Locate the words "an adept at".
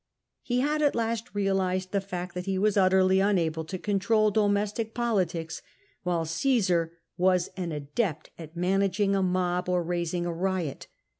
7.55-8.57